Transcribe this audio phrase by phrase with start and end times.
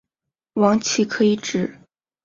[0.53, 1.79] 王祺可以指